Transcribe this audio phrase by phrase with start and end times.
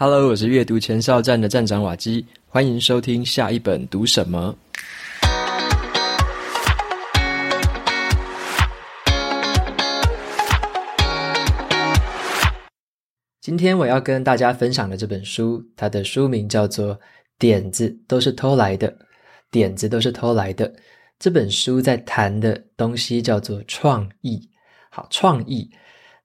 [0.00, 4.56] Hello，我是阅读前哨站的站长瓦基，欢迎收听下一本读什么。
[13.40, 16.94] 今天我要跟大家分享的这本书，它的书名叫做
[17.36, 18.88] 《点子都是偷来的》，
[19.50, 20.72] 点子都是偷来的。
[21.18, 24.48] 这本书在谈的东西叫做创意。
[24.90, 25.68] 好，创意。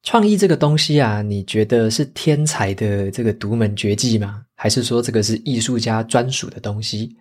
[0.04, 4.46] 创意这个东西啊，你觉得是天才的这个独门绝技吗？
[4.54, 7.16] 还是说这个是艺术家专属的东西？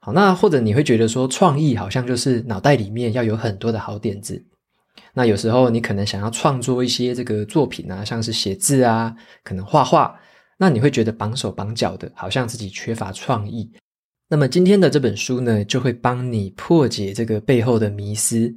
[0.00, 4.44] 好，那或者你会觉得说，创意好像就是脑袋里面要有很多的好点子。
[5.12, 10.18] 那有时候你可能想要创作一些这个作品啊，像是写字啊，可能画画，
[10.58, 13.70] 那你会觉得绑手绑脚的，好像自己缺乏创意。
[14.28, 18.52] 那么今天的这本书呢，就会帮你破解这个背后的迷思。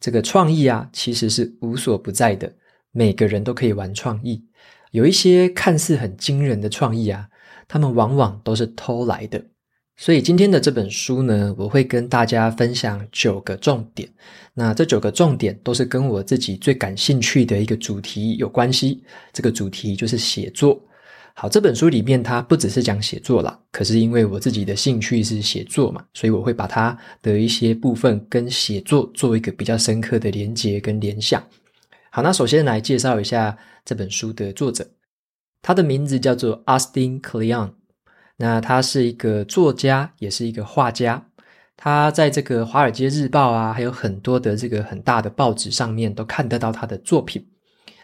[0.00, 2.50] 这个创意啊，其实是无所不在的。
[2.92, 4.44] 每个人都可以玩创意，
[4.90, 7.28] 有一些看似很惊人的创意啊，
[7.68, 9.42] 他们往往都是偷来的。
[9.96, 14.08] 所以今天的这本书呢，我会跟大家分享九个重点。
[14.54, 19.04] 那这九个重点都是跟我自己最感兴趣的一个主题有关系。
[19.30, 20.82] 这个主题就是写作。
[21.34, 31.42] 好，这本书里面它不只是讲写作啦，可是因为我自己的兴趣是写作嘛，所以我会把它的一些部分跟写作做一个比较深刻的连接跟联想。
[32.12, 34.84] 好，那首先来介绍一下这本书的作者，
[35.62, 37.74] 他的名字叫做 Austin Kleon。
[38.36, 41.28] 那他是一个作家，也是一个画家。
[41.76, 47.46] 他在这个《华尔街日报》啊，还有很多的这个很大的报纸上面都看得到他的作品。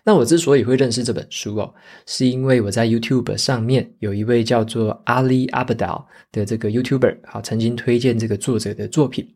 [0.04, 1.74] 那我之所以会认识这本书哦，
[2.06, 9.28] 是因为我在 YouTube 上面有一位叫做 Ali Abdal 的这个 YouTuber，好，曾经推荐这个作者的作品。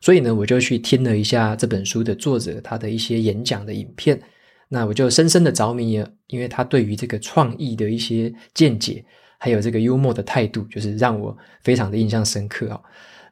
[0.00, 4.20] 所以呢，我就去听了一下这本书的作者他的一些演讲的影片，
[4.68, 9.04] 那我就深深的着迷了，因为他对于这个创意的一些见解，
[9.38, 12.82] 还有这个幽默的态度，就是让我非常的印象深刻哦。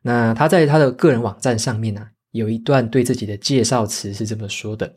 [0.02, 4.94] 那他在他的个人网站上面呢，有一段对自己的介绍词是这么说的：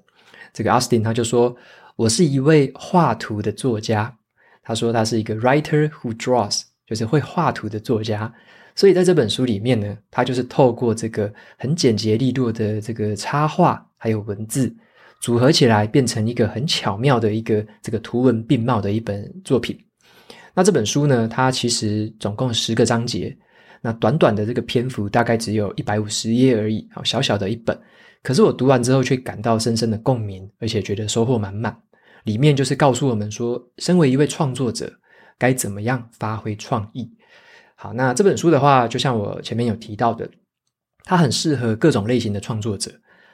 [0.54, 1.56] 这个 Austin 他就说，
[1.96, 4.18] 我是一位画图的作家。
[4.64, 8.32] 他说他是一个 writer who draws，就是会画图的作家。
[8.82, 14.76] 所以在这本书里面呢，他就是透过这个很简洁利落的这个插画，还有文字
[15.22, 19.78] 组合起来，变成一个很巧妙的一个这个图文并茂的一本作品。
[20.56, 23.38] 那这本书呢，它其实总共十个章节，
[23.84, 27.80] 那短短的这个篇幅大概只有一百五十页而已，好小小的一本。
[28.24, 31.78] 可是我读完之后却感到深深的共鸣，而且觉得收获满满。
[32.24, 34.92] 里面就是告诉我们说，身为一位创作者，
[35.38, 37.08] 该怎么样发挥创意。
[37.82, 40.30] 好，那这本书的话，就像我前面有提到的，
[41.04, 42.92] 它很适合各种类型的创作者。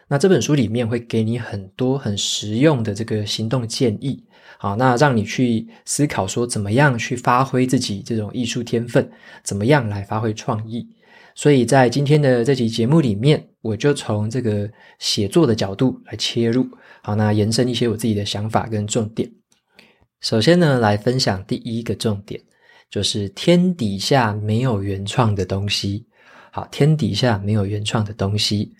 [0.07, 4.23] 那这本书里面会给你很多很实用的这个行动建议，
[4.57, 9.11] 好，那让你去思考说怎么样去发挥自己这种艺术天分，
[9.43, 10.87] 怎么样来发挥创意。
[11.35, 16.65] 所以在今天的这期节目里面，我就从这个写作的角度来切入，
[17.03, 19.29] 好，那延伸一些我自己的想法跟重点。
[20.21, 22.41] 首先呢，来分享第一个重点。
[22.89, 26.05] 就是天底下没有原创的东西。
[26.51, 28.73] 好，天底下没有原创的东西。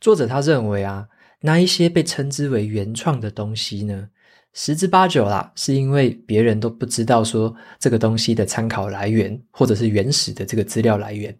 [0.00, 1.08] 作者他认为啊，
[1.40, 4.08] 那一些被称之为原创的东西呢，
[4.52, 11.36] 十之八九啦，是因为别人都不知道说这个东西的参考来源，或者是原始的这个资料来源。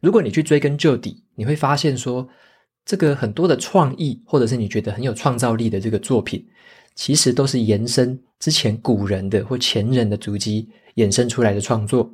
[0.00, 2.26] 如果你去追根究底，你会发现说，
[2.84, 6.46] 这个很多的创意，或者是你觉得很有创造力的这个作品，
[6.94, 10.70] 其实都是延伸之前古人的或前人的足迹。
[10.98, 12.12] 衍生出来的创作，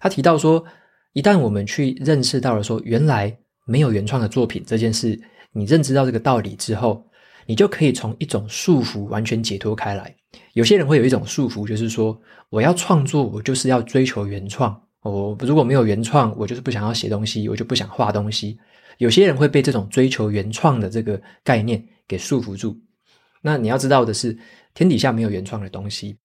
[0.00, 0.64] 他提到说，
[1.12, 5.18] 一旦我们去认识到了说，原来没有原创的作品这件事，
[5.52, 7.06] 你认知到这个道理之后，
[7.46, 10.14] 你就可以从一种束缚完全解脱开来。
[10.54, 12.20] 有些人会有一种束缚，就是说，
[12.50, 14.76] 我要创作，我就是要追求原创。
[15.02, 18.58] 我如果没有原创，我就是不想要写东西，我就不想画东西。
[18.98, 22.76] 有些人会被这种追求原创的这个概念给束缚住。
[23.40, 24.36] 那你要知道的是，
[24.74, 26.16] 天底下没有原创的东西。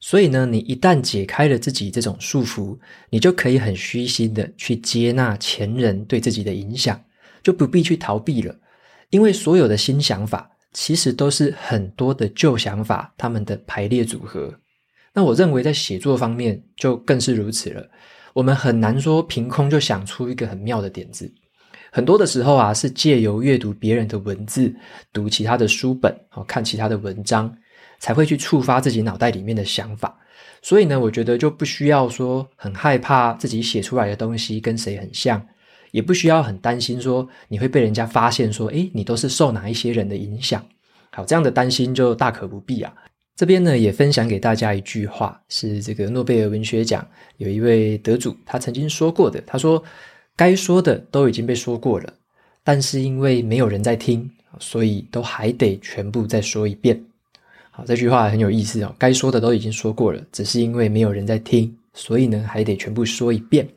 [0.00, 2.78] 所以呢，你一旦解开了自己这种束缚，
[3.10, 6.98] 你就可以很虚心的去接纳前人对自己的影响，
[7.42, 8.56] 就不必去逃避了。
[9.10, 14.54] 因为所有的新想法，其实都是很多的旧想法他们的排列组合。
[15.12, 17.86] 那我认为在写作方面就更是如此了。
[18.32, 21.30] 我们很难说凭空就想出一个很妙的点子，
[21.92, 24.74] 很多的时候啊，是借由阅读别人的文字，
[25.12, 27.54] 读其他的书本，看其他的文章。
[28.00, 30.18] 才会去触发自己脑袋里面的想法，
[30.62, 35.46] 所以呢，我觉得就不需要说很害怕自己写出来的东西跟谁很像，
[35.92, 40.64] 也不需要很担心说你会被人家发现说，诶，你都是受哪一些人的影响。
[41.10, 42.92] 好，这样的担心就大可不必啊。
[43.36, 47.06] 这边呢也分享给大家一句话，是这个诺贝尔文学奖
[47.38, 49.42] 有一位得主他曾经说过的。
[49.46, 49.82] 他说
[50.36, 52.14] ：“该说的都已经被说过了，
[52.62, 57.02] 但是因为没有人在听，所以都还得全部再说一遍。”
[57.70, 58.94] 好，这句话很有意思哦。
[58.98, 63.68] 该说的都已经说过了，只是因为没有人在听，所以呢还得全部说一遍。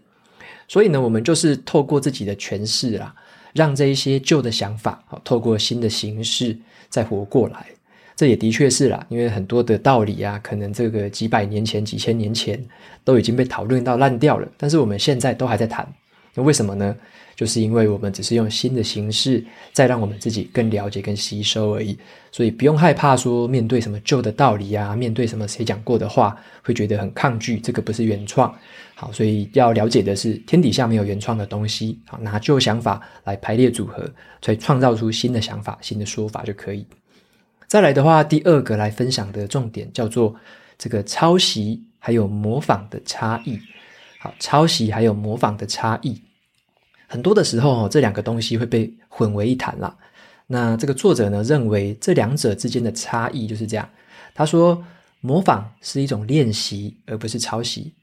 [0.67, 3.13] 所以呢，我们就是透过自己的诠释啦，
[3.53, 6.57] 让这一些旧的想法，透过新的形式
[6.89, 7.67] 再活过来。
[8.15, 12.63] 这也的确是啦，因为很多的道理啊，可能这个几百年前、几千年前
[13.03, 15.87] 都已经被讨论到烂掉了，但是我们现在都还在谈。
[16.33, 16.95] 那为什么呢？
[17.35, 21.97] 就是因为我们只是用新的形式，再让我们自己更了解、更吸收而已。
[22.31, 27.59] 所以不用害怕说面对什么旧的道理啊，面对什么谁讲过的话，会觉得很抗拒。
[27.59, 28.53] 这个不是原创。
[28.93, 31.99] 好，所以要了解的是，天底下没有原创的东西。
[32.07, 34.07] 好，拿旧想法来排列组合，
[34.39, 36.85] 所以创造出新的想法、新的说法就可以。
[37.67, 40.35] 再来的话，第二个来分享的重点叫做
[40.77, 43.59] 这个抄袭还有模仿的差异。
[44.23, 46.21] 好，抄袭还有模仿的差异，
[47.07, 49.97] 很多的时候哦这两个东西会被混为一谈啦。
[50.47, 53.89] 那这个作者呢，认为这两者之间的差异就是这样。
[54.33, 54.81] 他说，
[55.19, 57.95] 模仿是一种练习，而不是抄袭。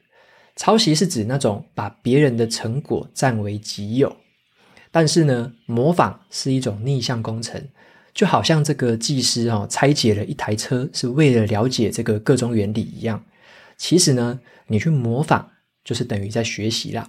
[0.57, 4.15] 抄袭是指那种把别人的成果占为己有，
[4.91, 7.67] 但是呢，模仿是一种逆向工程。
[8.13, 13.25] 就好像这个技师哦，拆解了一台车是为了了解这个各种原理一样。
[13.79, 15.49] 其实呢，你去模仿
[15.85, 17.09] 就是等于在学习啦。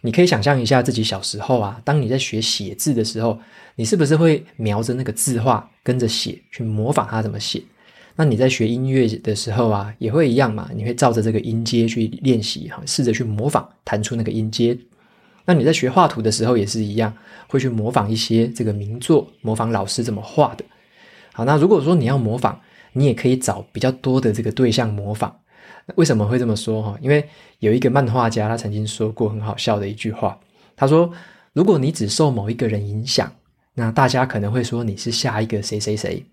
[0.00, 3.38] 你可以想象一下自己小时候啊，当你在学写字的时候，
[3.76, 7.62] 你是不是会瞄着那个字画跟着写，去模仿它怎么写？
[8.16, 10.68] 那你在学音乐的时候啊，也会一样嘛？
[10.74, 14.78] 你会照着这个音阶去练习哈，试着去模仿，弹出那个音阶。
[15.46, 17.16] 那你在学画图的时候也是一样，
[17.48, 20.64] 会去模仿一些这个名作，模仿老师怎么画的。
[21.32, 22.60] 好，那如果说你要模仿，
[22.92, 25.40] 你也可以找比较多的这个对象模仿。
[25.96, 26.98] 为什么会这么说哈？
[27.00, 27.26] 因为
[27.58, 30.38] 有一个漫画家，他曾经说过很好笑的一句话。
[30.76, 31.10] 他说
[31.52, 33.30] ：“如果你只受某一个人影响，
[33.74, 36.24] 那大家可能会说你是下一个谁谁谁。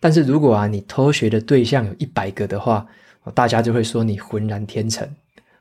[0.00, 2.86] 但是如果啊，你偷学的对象有一百个的话，
[3.34, 5.08] 大家就会说你浑然天成。”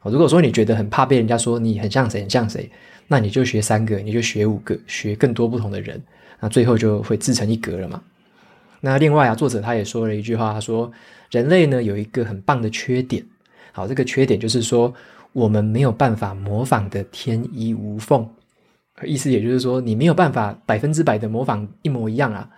[0.03, 2.71] 如果说你觉得很怕被人家说你很像谁很像谁，
[3.07, 6.01] 那你就学三个，你就学五个，学更多不同的人，
[6.39, 8.01] 那最后就会自成一格了嘛。
[8.81, 10.91] 那另外啊，作者他也说了一句话，他说
[11.31, 13.25] 人类呢有一个很棒的缺点，
[13.71, 14.93] 好，这个缺点就是说
[15.33, 18.27] 我们没有办法模仿的天衣无缝，
[19.03, 22.49] 意思也就是说你没有办法百分之百的模仿一模一样啊。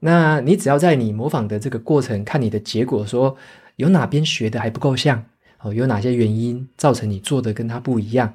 [0.00, 3.36] 那你只要在你模仿的这个过程看你的结果，说
[3.76, 5.24] 有哪边学的还不够像。
[5.60, 8.34] 哦，有哪些原因造成你做的跟他不一样？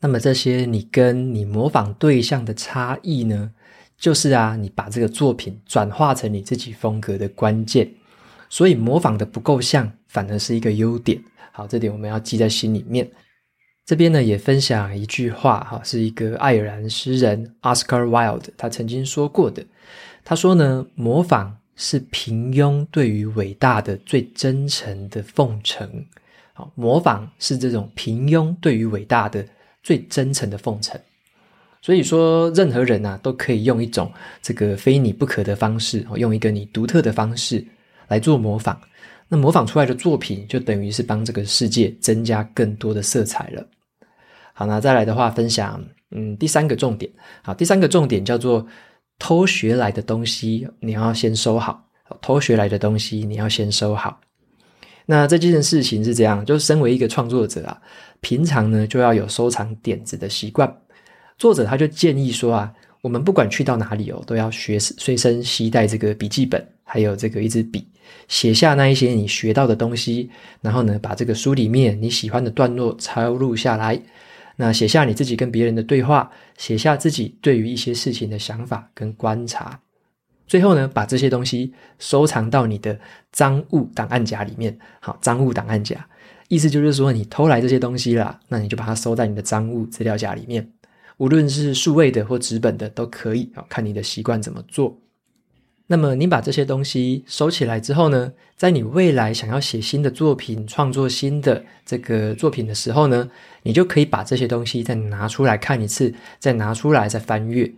[0.00, 3.52] 那么这些你跟你模仿对象的差异呢？
[4.02, 7.88] 就是啊，你把这个作品转化成你自己风格的关键。
[8.50, 11.22] 所以模仿的不够像，反而是一个优点。
[11.52, 13.08] 好，这点我们要记在心里面。
[13.86, 19.64] 这边呢，也分享一句话哈，是一个爱尔兰诗人 Oscar Wilde 他曾经说过的。
[20.24, 26.04] 他说呢，模仿是平庸对于伟大的最真诚的奉承。
[26.54, 29.46] 好，模仿是这种平庸对于伟大的
[29.80, 31.00] 最真诚的奉承。
[31.82, 37.62] 所以说，任何人啊都可以用一种这个非你不可的方式，用一个你独特的方式
[38.06, 38.80] 来做模仿。
[39.28, 43.66] 那模仿出来的作品，就等于是帮这个世界增加更多的色彩了。
[44.52, 47.10] 好，那再来的话，分享嗯第三个重点。
[47.42, 48.64] 好，第三个重点叫做
[49.18, 51.84] 偷学来的东西，你要先收好。
[52.20, 54.20] 偷学来的东西，你要先收好。
[55.06, 57.80] 那这件事情是这样，就身为一个创作者啊，
[58.20, 60.72] 平常呢就要有收藏点子的习惯。
[61.42, 67.84] 作者他就建议说啊，我们不管去到哪里哦，都要学随身携带这个笔记本，还有这个一支笔，
[68.28, 70.30] 写下那一些你学到的东西，
[70.60, 74.00] 然后呢，把这个书里面你喜欢的段落抄录下来。
[74.54, 79.80] 那写下你自己跟别人的对话，写下自己对于一些事情的想法跟观察。
[80.46, 82.96] 最后呢，把这些东西收藏到你的
[83.32, 84.78] 赃物档案夹里面。
[85.00, 86.06] 好，赃物档案夹，
[86.46, 90.70] 意思就是说你偷来这些东西啦，那你就把它收在你的赃物资料夹里面，
[91.18, 93.50] 无论是数位的或纸本的都可以。
[93.54, 94.98] 好，看你的习惯怎么做。
[95.86, 103.28] 那么你把这些东西收起来之后呢，在你未来想要写新的作品、创作新的这个作品的时候呢，
[103.62, 107.70] 你就可以把这些东西再拿出来看一次，再拿出来再翻阅。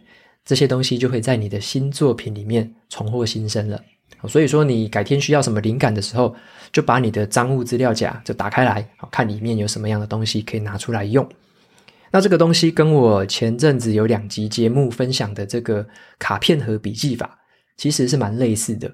[0.44, 3.82] 这些东西就会在你的新作品里面重获新生了。
[4.28, 6.36] 所以说，你改天需要什么灵感的时候，
[6.70, 11.26] 就把你的赃物资料夹就打开来，看里面有什么样的东西可以拿出来用。
[12.14, 15.84] 那这个东西跟我前阵子有两集节目分享的这个
[16.16, 17.36] 卡片盒笔记法，
[17.76, 18.88] 其实是蛮类似的。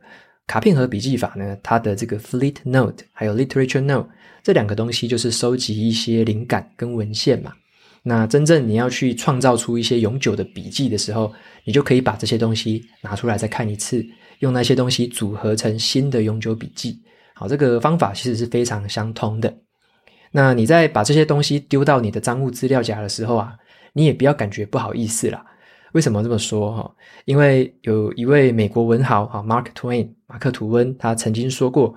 [0.47, 4.09] 卡片盒笔记法呢，它的这个 Fleet Note 还有 Literature Note
[4.43, 7.53] 这两个东西，就是收集一些灵感跟文献嘛。
[8.05, 11.31] 那真正你要去创造出一些永久的笔记的时候，
[11.67, 14.03] 你就可以把这些东西拿出来再看一次，
[14.39, 16.97] 用那些东西组合成新的永久笔记。
[17.35, 19.55] 好，这个方法其实是非常相通的。
[20.33, 23.57] 那你在把这些东西丢到你的账务资料夹的时候啊，
[23.93, 25.45] 你也不要感觉不好意思啦。
[25.93, 26.95] 为什么这么说哈？
[27.25, 31.93] 因为有一位美国文豪哈，Mark Twain，马克吐温，他曾经说过：“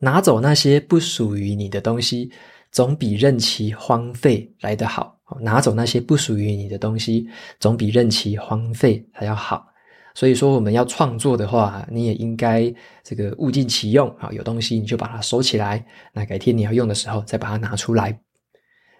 [0.00, 2.30] 拿走那些不属于你的东西，
[2.72, 5.18] 总比任其荒废来得好。
[5.42, 9.66] 拿走那些不属于你的东西，总比任其荒废还要好。”
[10.14, 14.30] 所以说，我们要创作的话，你也应该这个物尽其用啊。
[14.32, 18.20] 有东西你就把它收起来，那改天你要用的时候再把它拿出来。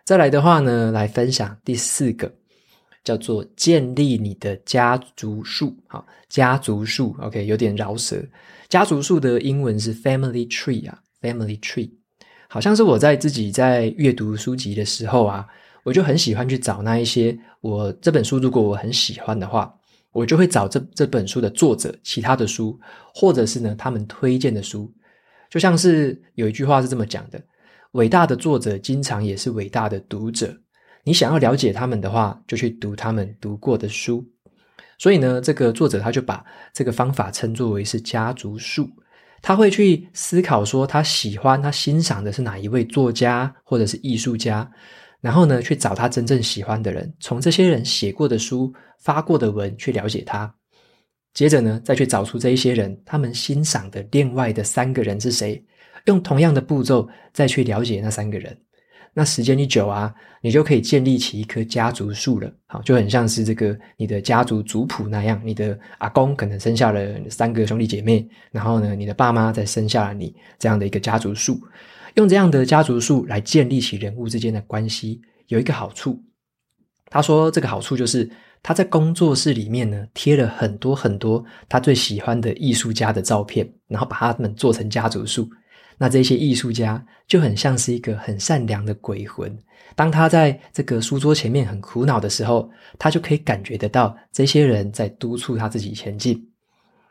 [0.04, 2.32] 再来的话呢，来分享第四个。
[3.02, 8.22] 叫做建立你的家族树，好，家族树，OK，有点饶舌。
[8.68, 11.90] 家族树的英文是 family tree 啊，family tree。
[12.46, 15.46] 好像是我在自己在阅读书籍的时候啊，
[15.82, 19.74] 我就很喜欢去找那一些我这本书如果我很喜欢的话，
[20.12, 22.78] 我就会找这这本书的作者其他的书，
[23.14, 24.92] 或者是呢他们推荐的书。
[25.48, 27.40] 就像是有一句话是这么讲的：
[27.92, 30.56] 伟大的作者经常也是伟大的读者。
[31.02, 34.24] 你想要了解他们的话，就去读他们读过的书。
[34.98, 38.88] 所以呢，这个作者他就把这个方法称作为是家族树。
[39.42, 44.70] 他会去思考说，他喜欢、他欣赏的是哪一位作家或者是艺术家，
[45.20, 50.52] 然后呢，去找他真正喜欢的人，从这些人写过的书、发过的文去了解他。
[51.34, 55.62] 接着呢，再去找出这一些人他们欣赏的另外的三个人是谁，
[56.06, 58.56] 用同样的步骤再去了解那三个人。
[59.12, 62.48] 那时间一久啊，你就可以建立起一棵家族树了。
[62.66, 71.60] 好，就很像是这个你的家族族谱那样，你的阿公可能生下了三个兄弟姐妹，然后呢，你的爸妈再生下了你这样的一个家族树。
[72.14, 76.22] 用这样的家族树来建立起人物之间的关系，有一个好处。
[77.06, 78.30] 他说，这个好处就是
[78.62, 85.48] 他在工作室里面呢，贴了很多很多他最喜欢的艺术家的照片，然后把他们做成家族树。
[85.98, 89.54] 那这些艺术家就很像是一个很善良的鬼魂，
[89.94, 96.48] 当他在这个书桌前面很苦恼的时候，他就可以感觉得到这些人在督促他自己前进。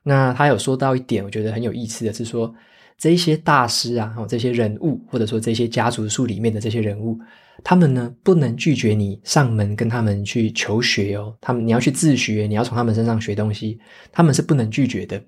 [0.02, 2.52] 那他有说到一点，我觉得很有意思的是说，
[3.00, 7.18] 这些大师啊，这些人物，或者说这些家族树里面的这些人物，
[7.64, 13.80] 他们呢，不能拒绝你上门跟他们去求学哦，他们你要去自学，你要从他们身上学东西，
[14.12, 15.24] 他们是不能拒绝的。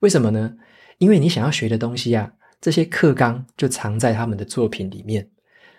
[0.00, 0.54] 为什么呢？
[0.98, 2.30] 因为你想要学的东西啊。
[2.60, 5.24] 这些课纲就藏在他们的作品里面，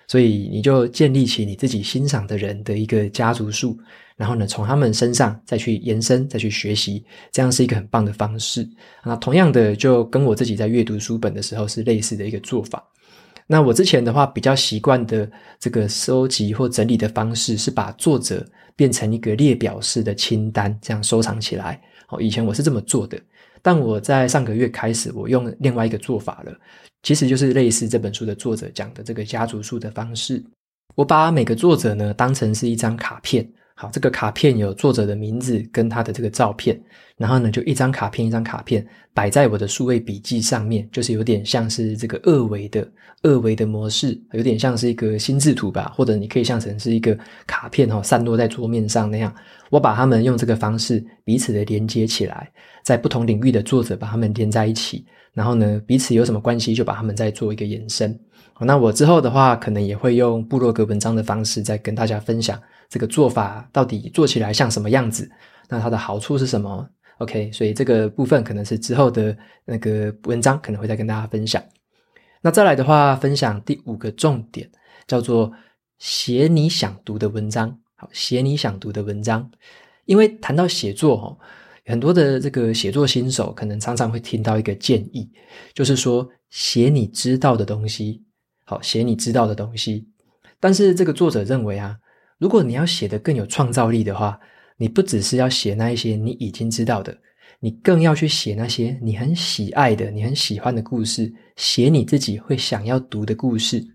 [0.07, 3.77] 所以你就建立起你自己欣赏的人的一个家族树，
[4.19, 8.67] 然后呢，从他们身上再去延伸、再去学习，这样是一个很棒的方式。
[9.05, 12.85] 那同样的，就跟我自己在阅读书本的时候是类似的一个做法。
[13.47, 18.45] 那我之前的话比较习惯的这个收集或整理的方式，是把作者
[18.75, 21.81] 变成一个列表式的清单，这样收藏起来。
[22.09, 23.17] 哦，以前我是这么做的。
[23.61, 26.53] 但我在上个月开始，我用另外一个做法了，
[27.03, 30.43] 其实就是类似这本书的作者讲的这个家族树的方式。
[30.95, 33.49] 我把每个作者呢当成是一张卡片，
[33.81, 36.77] 好，这个卡片有作者的名字跟他的这个照片，
[37.15, 42.85] 然后呢就一张卡片一张卡片摆在我的数位笔记上面，就是有点像是这个二维的
[43.21, 47.17] 二维的模式，有点像是一个心智图吧，或者你可以想成是一个
[47.47, 49.33] 卡片哈，散落在桌面上那样。
[49.69, 52.51] 我把他们用这个方式彼此的连接起来。
[52.83, 58.17] 在不同领域的作者把他们连在一起，然后呢，彼此有什么关系，就把他们再做一个延伸。
[58.61, 62.59] 那我之后的话，可能也会用部落格文章的方式，再跟大家分享
[62.89, 65.29] 这个做法到底做起来像什么样子，
[65.69, 71.63] 那它的好处是什么？OK，所以这个部分可能是之后的那个文章可能会再跟大家分享。
[72.41, 74.69] 那再来的话，分享第五个重点，
[75.07, 75.51] 叫做
[75.97, 77.77] 写你想读的文章。
[77.95, 79.51] 好，写你想读的文章，
[80.05, 81.37] 因为谈到写作哦。
[81.85, 85.29] 很多的这个写作新手可能常常会听到一个建议，
[85.73, 88.23] 就是说写你知道的东西，
[88.63, 90.07] 好，写你知道的东西。
[90.59, 91.97] 但是这个作者认为啊，
[92.39, 94.39] 如果你要写得更有创造力的话，
[94.77, 97.15] 你不只是要写那一些你已经知道的，
[97.59, 103.85] 你更要去写那些你很喜爱的、你很喜欢的故事，写你自己会想要读的故事。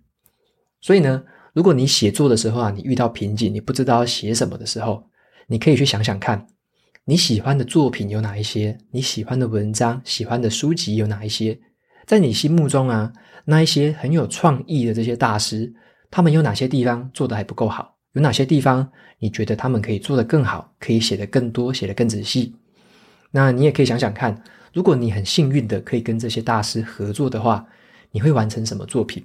[0.83, 1.25] 所以呢，
[1.55, 5.03] 如果你写作的时候啊，你遇到瓶颈，你不知道要写什么的时候，
[5.47, 6.47] 你可以去想想看。
[7.07, 8.77] 你喜欢的作品有哪一些？
[8.91, 11.59] 你喜欢的文章、喜欢的书籍有哪一些？
[12.07, 13.11] 在你心目中啊，
[13.47, 15.73] 那一些很有创意的这些大师，
[16.11, 17.94] 他们有哪些地方做得还不够好？
[18.15, 18.91] 有哪些地方
[19.21, 22.55] 你觉得他们可以做得更好，可以写得更多，写得更仔细？
[23.31, 24.43] 那你也可以想想看，
[24.73, 27.67] 如果你很幸运的可以跟这些大师合作的话，
[28.13, 29.25] 你会完成什么作品？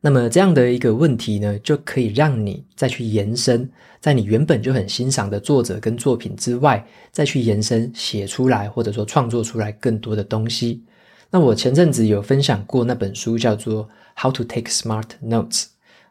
[0.00, 3.68] 那么这样的一个问题呢，就可以让你再去延伸，
[4.00, 10.84] 在你原本就很欣赏的作者跟作品之外，再去延伸写出来，或者说创作出来更多的东西。
[11.30, 13.84] 那我前阵子有分享过那本书，叫做
[14.22, 15.62] 《How to Take Smart Notes》。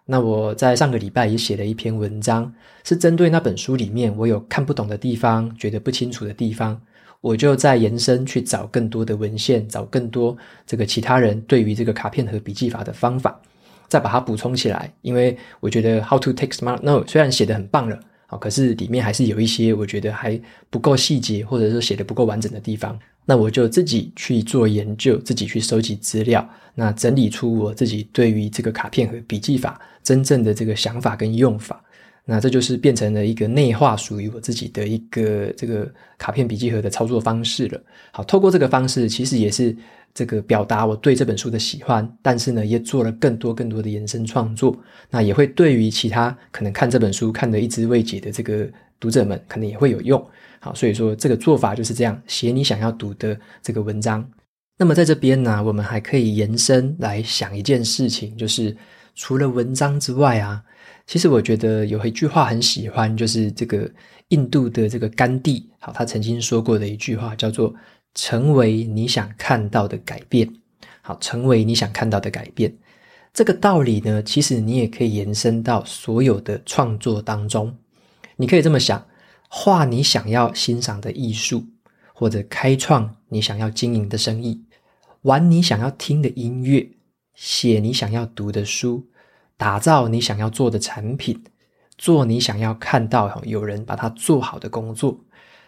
[0.08, 6.80] 那我在上个礼拜也写了一篇文章，是针对那本书里面我有看不懂的地方、觉得不清楚的地方，
[7.22, 13.42] 我就在延伸去找更多的文献，找更多这个其他人对于这个卡片和笔记法的方法，
[13.88, 14.94] 再把它补充起来。
[15.02, 23.00] 因为我觉得《How to Take Smart Note》虽然写得很棒了，啊，可是里面还是有一些我觉得还不够细节，或者说写的不够完整的地方。
[23.26, 31.82] 那我就自己去做研究，自己去收集资料，那整理出我自己对于这个卡片和笔记法真正的这个想法跟用法。
[32.28, 37.80] 那这就是变成了一个内化属于我自己的一个这个卡片笔记盒的操作方式了。
[38.12, 39.76] 好，透过这个方式，其实也是
[40.12, 44.76] 这个表达我对这本书的喜欢，但是呢，也做了更多更多的延伸创作。
[45.12, 48.68] 那也会对于其他可能看这本书看得一知未解的这个
[49.00, 50.24] 读者们，可能也会有用。
[50.60, 54.28] 好，所以说这个做法就是这样，写你想要读的这个文章。
[54.78, 58.76] 那么在这边呢，我们还可以延伸来想一件事情，就是
[59.14, 60.64] 除了文章之外啊，
[61.08, 63.90] 其实我觉得有一句话很喜欢，就是这个
[64.30, 67.74] 印度的这个甘地，好，他曾经说过的一句话叫做
[68.16, 70.52] “成为你想看到的改变”。
[71.08, 72.76] 好，成为你想看到的改变，
[73.32, 77.72] 这个道理呢，其实你也可以延伸到所有的创作当中。
[78.38, 79.06] 你可以这么想。
[79.48, 81.66] 画你想要欣赏的艺术，
[82.14, 84.62] 或者开创你想要经营的生意，
[85.22, 86.90] 玩你想要听的音乐，
[87.36, 89.08] 写你想要读的书，
[89.56, 91.42] 打造你想要做的产品，
[91.98, 95.18] 做你想要看到有人把它做好的工作。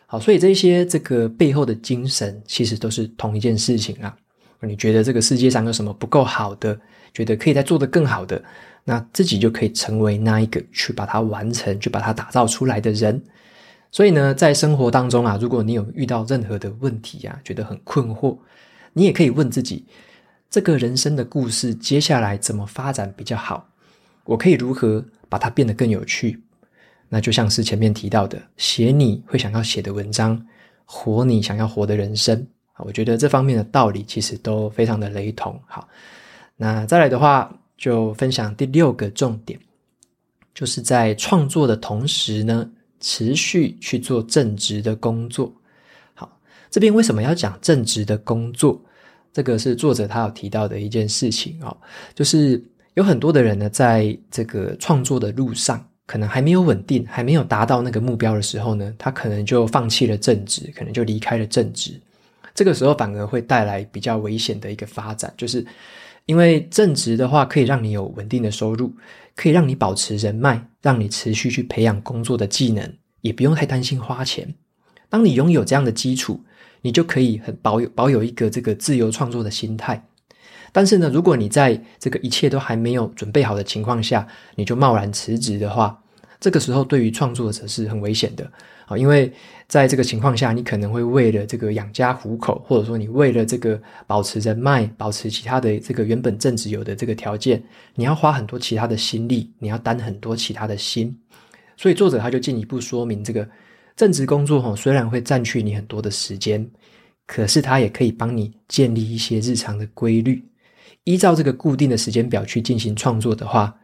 [0.08, 4.18] 好，所以这些这个背后的精神，其实都是同一件事情啊。
[4.62, 6.78] 你觉得这个世界上有什么不够好的？
[7.14, 8.44] 觉得可以再做得更好的，
[8.90, 13.22] 那自己就可以成为那一个去把它完成、去把它打造出来的人。
[13.92, 18.38] 所以呢，在生活当中啊，如果你有遇到任何的问题啊，觉得很困惑，
[18.94, 19.86] 你也可以问自己：
[20.50, 23.68] 这个人生的故事接下来怎么发展比较好？
[24.24, 26.42] 我可以如何把它变得更有趣？
[27.10, 30.42] 那就像是前面提到的，写你会想要写的文章，
[30.86, 32.48] 活你想要活的人生。
[32.78, 35.60] 我觉得这方面的道理其实都非常的雷同。
[35.66, 35.90] 好，
[36.56, 39.60] 那再来的话，就分享第六个重点，
[40.54, 45.54] 就是在创作的同时呢，持续去做正职的工作。
[46.14, 46.40] 好，
[46.72, 48.82] 这边为什么要讲正职的工作？
[49.32, 51.78] 这个是作者他有提到的一件事情哦，
[52.16, 52.60] 就是
[52.96, 62.02] 有很多的人呢，在这个创作的路上，可能还没有稳定，还没有达到那个目标的时候呢，他可能就放弃了正职，可能就离开了正职。
[62.56, 65.64] 这个时候反而会带来比较危险的一个发展，就是
[66.28, 68.94] 因为正职的话，可以让你有稳定的收入。
[69.36, 74.56] 可以让你保持人脉，让你持续去培养工作的技能，也不用太担心花钱。
[75.10, 76.44] 当你拥有这样的基础，
[76.82, 80.08] 你就可以很保有保有一个这个自由创作的心态。
[80.72, 86.02] 但是呢，如果你在这个一切都还没有准备好的情况下，你就贸然辞职的话，
[86.40, 88.52] 这个时候对于创作者是很危险的
[88.88, 89.32] 啊，因为
[89.68, 97.62] 在这个情况下，你可能会为了这个养家糊口，或者说你为了这个保持人脉、保持其他的这个原本正职有的这个条件，
[97.94, 101.14] 你要花很多其他的心力，你要担很多其他的心。
[101.76, 103.46] 所以作者他就进一步说明，这个
[103.96, 106.66] 正职工作哈，虽然会占据你很多的时间，
[107.26, 110.42] 可是它也可以帮你建立一些日常的规律，
[111.04, 113.78] 依照这个固定的时间表去进行创作的话。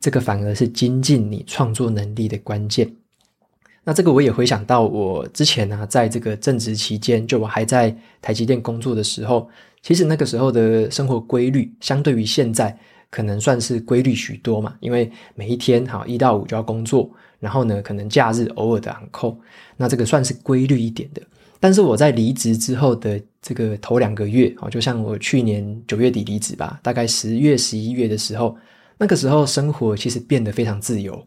[0.00, 2.90] 这个反而是精进你创作能力的关键。
[3.84, 9.48] 那这个我也回想到我之前呢、在这个正职期间，就我还在台积电工作的时候，
[9.82, 12.76] 其实那个时候的生活规律，相对于现在，
[13.10, 14.74] 可能算是规律许多嘛。
[14.80, 19.36] 因为每一天哈一到五就要工作，然后呢，可能假日偶尔的 on call，
[19.76, 21.22] 那这个算是规律一点的。
[21.58, 28.56] 但是我在离职之后的这个头两个月，就像我去年九月底离职吧，大概十月、十一月的时候。
[29.02, 31.26] 那个时候生活其实变得非常自由，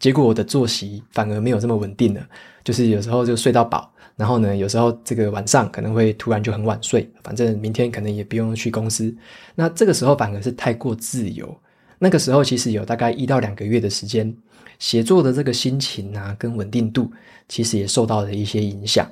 [0.00, 2.26] 结果我的作息反而没有这么稳定了。
[2.64, 9.14] 就是有时候就睡到饱，然后呢，有时候这个晚上可能会突然就很晚睡，反正明天可能也不用去公司。
[9.54, 11.56] 那这个时候反而是太过自由。
[11.98, 14.34] 那个时候其实有大概一到两个月的时间，
[14.78, 17.10] 写作的这个心情啊跟稳定度
[17.48, 19.10] 其实也受到了一些影响。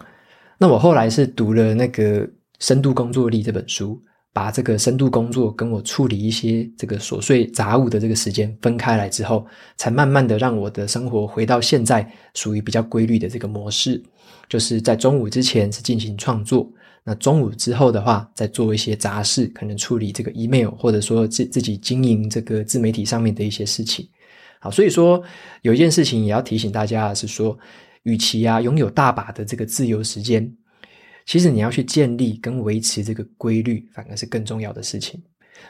[0.59, 2.27] 那我后来是读了那个
[2.59, 4.01] 《深度工作力》这本书。
[4.38, 9.44] 把这个深度工作跟我处理一些这个琐碎杂物的这个时间分开来之后，
[9.77, 14.01] 才慢慢的让我的生活回到现在属于比较规律的这个模式，
[14.48, 16.70] 就是在中午之前是进行创作，
[17.03, 24.09] 那中午之后的话，再做一些杂事，可能处理这个 email，或者说自自己经营这个自媒体上面的一些事情。
[24.61, 25.20] 好，所以说
[25.62, 27.59] 有一件事情也要提醒大家的是说，
[28.05, 30.48] 与其啊拥有大把的这个自由时间，
[31.29, 35.23] 其实你要去建立跟维持这个规律，反而是更重要的事情。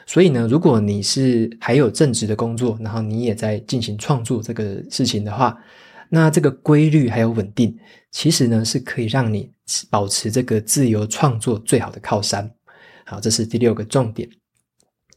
[0.05, 5.61] 所以呢，如果你是还有正职的工作，然后你也在进行创作这个事情的话，
[6.07, 7.77] 那这个规律还有稳定，
[8.09, 9.51] 其实呢是可以让你
[9.89, 12.49] 保持这个自由创作最好的靠山。
[13.05, 14.29] 好，这是第六个重点。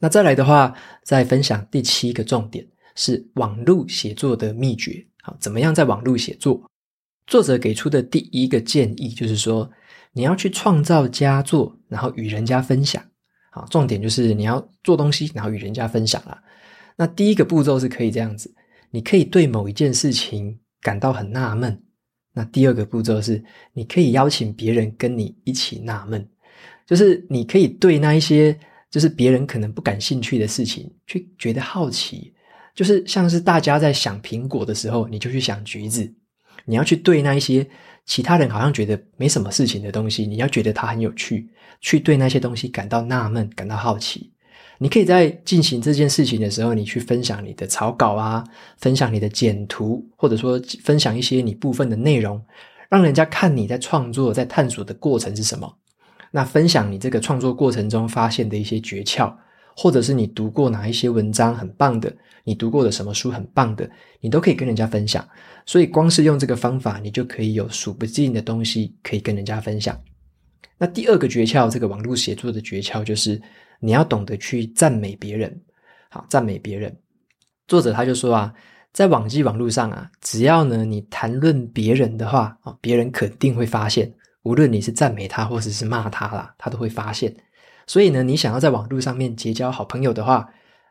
[0.00, 0.74] 那再来的话，
[1.04, 2.66] 再分享第七个重点。
[2.96, 5.06] 是网络写作的秘诀。
[5.22, 6.68] 好，怎么样在网络写作？
[7.28, 9.70] 作者给出的第一个建议就是说，
[10.12, 13.02] 你要去创造佳作，然后与人家分享。
[13.50, 16.42] 啊，重点就是你要做东西，然后与人家分享啦。
[16.96, 18.50] 那第一个步骤是可以这样子，
[18.90, 21.82] 你可以对某一件事情感到很纳闷。
[22.32, 23.44] 那第二个步骤是，
[23.74, 26.26] 你可以邀请别人跟你一起纳闷，
[26.86, 28.58] 就是你可以对那一些
[28.90, 32.32] 就是别人可能不感兴趣的事情，去觉得好奇。
[32.74, 36.10] 就是像是大家在想苹果的时候，你就去想橘子。
[36.64, 37.68] 你要去对那一些
[38.04, 41.48] 其他人好像觉得没什么事情的东西，你要觉得它很有趣，
[41.80, 44.32] 去对那些东西感到纳闷、感到好奇。
[44.78, 48.42] 你可以在进行这件事情的时候，你去分享你的草稿啊，
[48.78, 52.42] 分享你的简图，或者说分享一些你部分的内容，
[52.88, 55.72] 让人家看你在创作、在探索的过程是什么。
[56.30, 59.32] 那分享你这个创作过程中发现的一些诀窍。
[59.74, 63.88] 或者是你读过哪一些文章很棒的，你读过的什么书很棒的，
[64.20, 65.26] 你都可以跟人家分享。
[65.64, 69.98] 所以光是用这个方法，你就可以有数不尽的东西可以跟人家分享。
[70.78, 73.40] 那第二个诀窍，这个网络写作的诀窍就是
[73.78, 75.60] 你要懂得去赞美别人。
[76.10, 76.94] 好，赞美别人。
[77.68, 78.52] 作者他就说啊，
[78.92, 87.34] 在网际网络上啊，只要呢你谈论别人的话啊，别人肯定会发现，无论你是赞美他或者是骂他啦，他都会发现。
[87.86, 90.48] 所以呢，你想要在网络上面结交好朋友的话，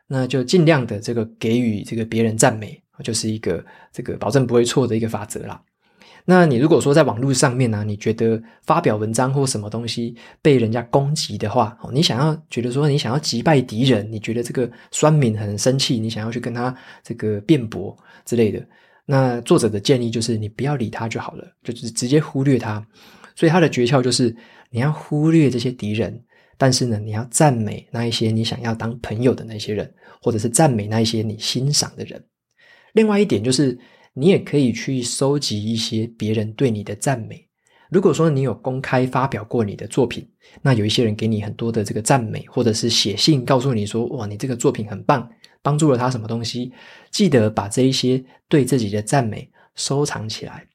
[0.08, 5.60] 那就尽量的这个给予这个别人赞美，就是一个这个保证不会错的一个法则啦。
[6.24, 18.64] 那你如果说在网络上面呢，你觉得发表文章或什么东西被人家攻击的话，你想要觉得说你想要击败敌人，你觉得这个酸敏很生气，你想要去跟他这个辩驳之类的，
[19.04, 22.84] 那作者的建议就是你不要理他就好了，就是直接忽略他。
[23.34, 24.34] 所以他的诀窍就是
[24.70, 26.22] 你要忽略这些敌人。
[26.58, 32.22] 但是呢，你要赞美那一些你想要当朋友的那些人，或者是赞美那一些你欣赏的人。
[32.92, 33.78] 另外一点就是，
[34.14, 37.46] 你也可以去收集一些别人对你的赞美。
[37.90, 40.26] 如果说你有公开发表过你的作品，
[40.62, 45.28] 那有一些人给你很多的这个赞美，或者是写信告诉你说，哇，你这个作品很棒，
[45.60, 46.72] 帮助了他什么东西，
[47.10, 50.66] 记得把这一些对自己的赞美收藏起来。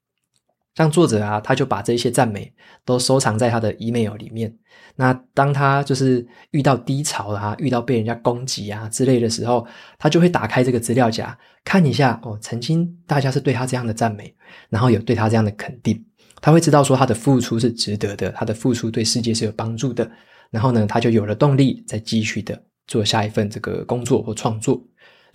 [0.77, 2.53] 像作者啊，他就把这些赞美
[2.85, 4.55] 都收藏在他的 email 里面。
[4.95, 9.65] 那当他就是遇到低潮啊，遇到被人家攻击啊之类的时候，
[9.97, 11.35] 他就会打开这个资料夹
[11.65, 14.31] 看一下哦，曾经大家是对他这样的赞美，
[14.69, 16.05] 然后有对他这样的肯定，
[16.41, 20.07] 他会知道说他的付出是值得的，他的付出对世界是有帮助的。
[20.51, 24.79] 然后呢，他就有了动力，再继续的做下一份这个工作或创作。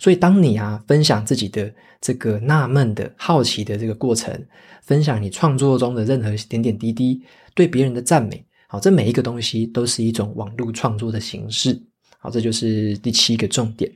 [0.03, 4.37] 所以，当你啊分享自己的这个纳闷的好奇的这个过程，
[4.81, 7.23] 分享你创作中的任何点点滴滴，
[7.55, 11.81] 对别人的赞美，好，这每一个东西都是一种网络创作的形式。
[12.19, 13.89] 好，这就是第七个重点。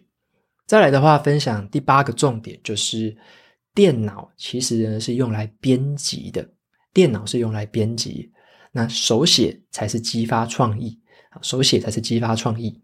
[0.66, 3.14] 再来的话，分享第八个重点，就是
[3.76, 6.50] 电脑其实呢是用来编辑的，
[6.94, 8.32] 电脑是用来编辑，
[8.72, 10.98] 那手写才是激发创意，
[11.42, 12.82] 手写才是激发创意。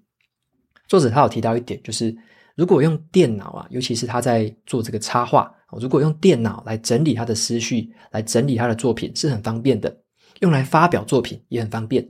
[0.90, 2.14] 作者他有提到一点，就是。
[2.56, 9.96] 如果用电脑啊，尤其是他在做这个插画，如果用电脑来整理他的思绪，来整理他的作品是很方便的，
[10.42, 12.08] 用来发表作品也很方便。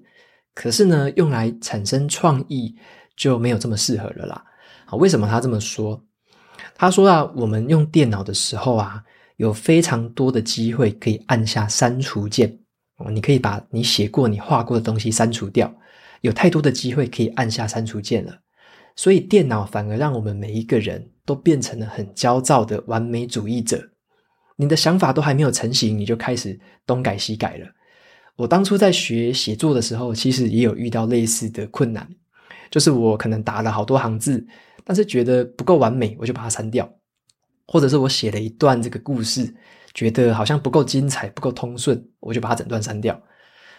[0.54, 2.76] 可是呢，用来产生创意
[3.16, 4.44] 就没有这么适合了啦。
[4.86, 6.04] 好，为什么他这么说？
[6.76, 9.02] 他说啊，我们用电脑的时候啊，
[9.38, 12.60] 有非常多的机会可以按下删除键，
[12.98, 15.74] 哦，你可以把你写过、你画过的东西删除掉，
[16.22, 18.38] 有太多的机会可以按下删除键了。
[18.96, 23.90] 所以电脑反而让我们每一个人都变成了很焦躁的完美主义者。
[24.56, 27.68] 你的想法都还没有成型，你就开始东改西改了。
[28.36, 32.08] 我当初在学写作的时候，其实也有遇到类似的困难，
[32.70, 34.46] 就是我可能打了好多行字，
[34.84, 36.86] 但是觉得不够完美，我就把它删掉；
[37.68, 39.54] 或者是我写了一段这个故事，
[39.94, 43.20] 觉得好像不够精彩、不够通顺，我就把它整段删掉。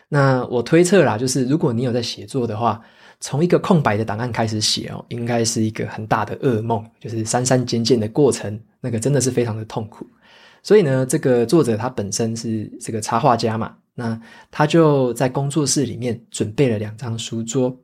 [0.09, 2.81] 那我推测啦，就是如果你有在写作的话，
[3.21, 10.07] 从一个空白的档案开始写哦，应该是一个很大的噩梦，就是删删减减的过程，那个真的是非常的痛苦。
[10.63, 17.77] 所以呢，这个作者他本身是这个插画家嘛，那他就在工作室里面准备了两张书桌，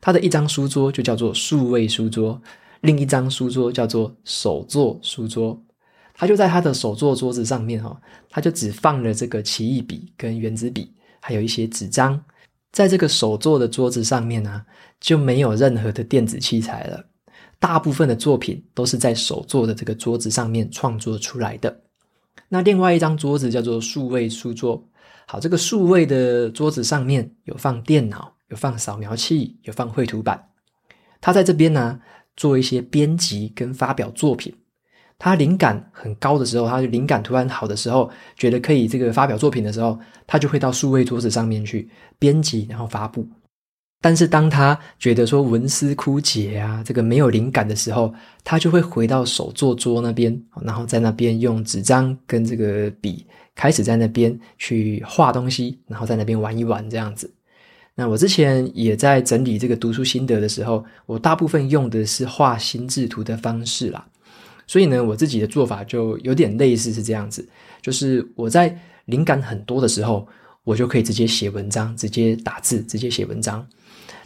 [0.00, 2.40] 他的一张书桌就叫做数位书桌，
[2.80, 5.60] 另一张书桌叫做手作书桌。
[6.18, 7.94] 他就在他的手作桌子上面哈，
[8.30, 10.90] 他就只放了这个奇异笔跟原子笔，
[11.26, 12.22] 还有一些纸张。
[12.70, 14.64] 在这个手做的桌子上面呢、
[15.00, 17.04] 就没有任何的电子器材了。
[17.58, 21.80] 大部分的作品都是在手做的这个桌子上面创作出来的。
[22.48, 24.80] 那另外一张桌子叫做数位书桌。
[25.26, 30.48] 好，这个数位的桌子上面有放电脑，有放扫描器，有放绘图板。
[31.20, 31.98] 他在这边呢，
[32.36, 34.54] 做一些编辑跟发表作品。
[35.18, 43.26] 他灵感很高的时候，他就灵感突然好的时候，觉得可以这个发表作品的时候，他就会到数位桌子上面去编辑，然后发布。
[44.02, 48.12] 但是当他觉得说文思枯竭啊，这个没有灵感的时候，
[48.44, 57.32] 他就会回到手作桌那边，然后在那边用纸张跟这个笔开始在那边去画东西，然后在那边玩一玩这样子。
[57.94, 64.06] 那我之前也在整理这个读书心得的时候，我大部分用的是画心智图的方式啦。
[64.66, 67.46] 所以呢，我自己的做法就有点类似是这样子，
[67.80, 70.26] 就是我在灵感很多的时候，
[70.64, 73.66] 我就可以直接写文章，直接打字，直接写文章。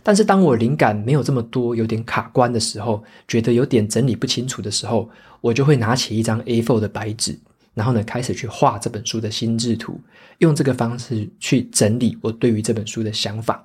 [0.02, 5.10] 但是当我灵感没有这么多，有点卡关的时候，觉得有点整理不清楚的时候，
[5.42, 7.38] 我就会拿起一张 A4 的白纸，
[7.74, 10.00] 然后呢，开始去画这本书的心智图，
[10.38, 13.62] 用这个方式去整理我对于这本书的想法。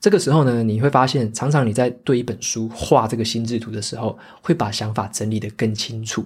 [0.00, 6.24] 这个时候呢，你会发现，常常你在对一本书画这个心智图的时候，会把想法整理得更清楚。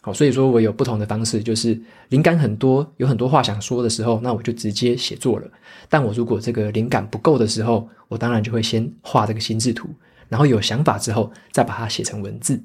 [0.00, 1.78] 好，所以说我有不同的方式，就是
[2.08, 5.46] 灵感很多，有很多话想说的时候，那我就直接写作了。
[5.90, 9.90] 但我如果这个灵感不够的时候，我当然就会先画这个心智图，
[10.30, 12.58] 然后有想法之后，再把它写成文字。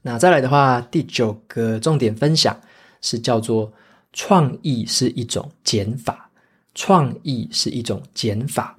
[0.00, 2.58] 那再来的话，第九个重点分享
[3.02, 3.70] 是叫做
[4.14, 6.30] 创意是一种减法，
[6.74, 8.78] 创意是一种减法。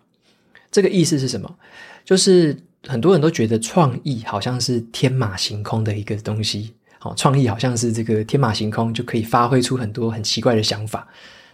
[0.71, 1.53] 这个意思是什么？
[2.05, 2.57] 就是
[2.87, 11.07] 很多人都觉得创意好像是天马行空的一个东西，好，创意好像是这个天马行空就可以发挥出很多很奇怪的想法。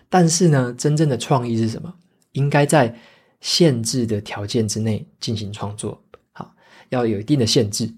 [0.08, 1.94] 但是呢，真正的创意是什么？
[2.32, 2.96] 应该在
[3.42, 6.02] 限制的条件之内进行创作，
[6.32, 6.54] 好，
[6.90, 7.92] 要有一定的限制。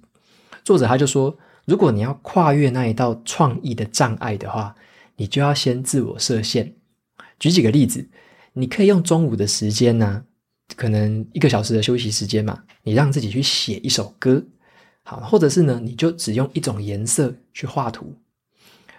[0.64, 4.74] 作者他就说，如果你要跨越那一道创意的障碍的话，
[5.18, 6.74] 你就要先自我设限。
[7.38, 8.08] 举几个例子，
[8.54, 10.24] 你可以用中午的时间呢。
[10.80, 14.42] 可能一个小时的休息时间嘛，你让自己去写一首歌，
[15.04, 18.16] 好，或者是呢，你就只用一种颜色去画图，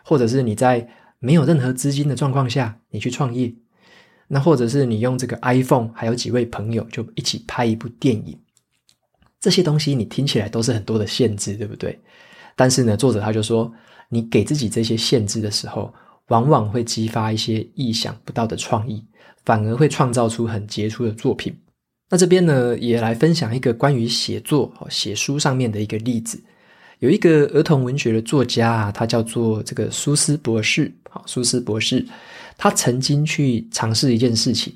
[0.05, 0.87] 或者是你在
[1.21, 3.55] 没有任何资金的状况下，你去创业，
[4.29, 8.39] 那或者是你用这个 iPhone，还有几位朋友就一起拍一部电影，
[9.41, 11.99] 这些东西你听起来都是很多的限制，对不对？
[12.55, 13.73] 但是呢，作者他就说，
[14.11, 15.95] 你给自己这些限制的时候，
[16.29, 19.03] 往往会激发一些意想不到的创意。
[19.47, 21.57] 反而会创造出很杰出的作品。
[22.11, 26.43] 那这边呢，也来分享一个关于写作、写书上面的一个例子。
[26.99, 30.93] 有一个儿童文学的作家啊，他叫做这个苏斯博士。
[31.09, 32.05] 好，苏斯博士，
[32.59, 34.75] 他曾经去尝试一件事情，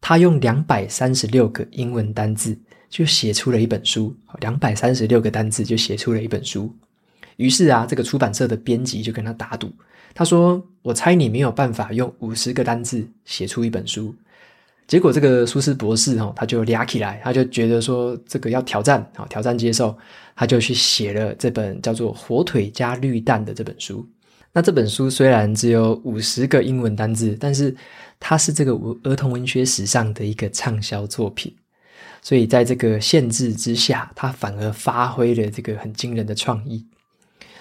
[0.00, 2.58] 他用两百三十六个英文单字
[2.90, 4.14] 就写出了一本书。
[4.40, 6.74] 两百三十六个单字就写出了一本书。
[7.36, 9.72] 于是啊，这个出版社的编辑就跟他打赌。
[10.14, 14.14] 他说：“我猜你没有办法用五十个单字写出一本书。”
[14.92, 19.96] 结果这个苏斯博士哦，他就俩起来，他就觉得说这个要挑战，好，挑战接受，
[20.36, 24.06] 他就去写了这本叫做《火腿加绿蛋》的这本书。
[24.52, 27.74] 那这本书虽然只有五十个英文单字，但是
[28.20, 28.74] 它是这个
[29.04, 31.56] 儿童文学史上的一个畅销作品。
[32.20, 36.86] 所以在这个限制之下，他反而发挥了这个很惊人的创意。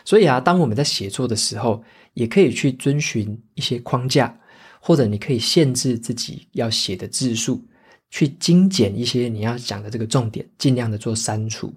[0.04, 1.82] 所以啊，当我们在写作的时候，
[2.14, 4.38] 也可以去遵循一些框架，
[4.82, 7.64] 或者你可以限制自己要写的字数，
[8.10, 11.72] 去精简一些你要讲的这个重点，尽量的做删除。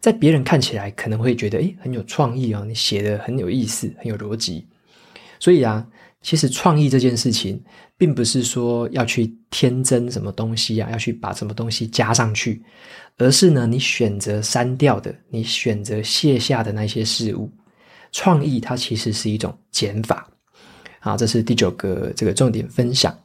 [0.00, 4.66] 在别人看起来可能会觉得，诶，很有创意哦，你写的很有意思，很有逻辑。
[5.38, 5.86] 所以啊，
[6.22, 7.62] 其实创意这件事情，
[7.98, 12.62] 并不是说要去添增什么东西啊，要去把什么东西加上去，
[13.18, 17.50] 而是呢，你选择删掉的，你选择卸下的那些事物。
[18.12, 20.26] 创意它其实是一种减法，
[21.06, 23.16] 好，这是第九个这个重点分享。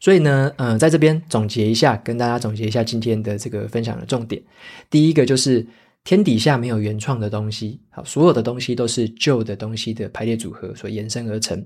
[0.00, 4.42] 所以呢，嗯、在这边总结一下，跟大家总结一下今天的这个分享的重点。
[4.90, 5.64] 第一个就是
[6.02, 11.64] 天底下没有原创的东西，好，所有的东西都是旧的东西的排列组合所延伸而成。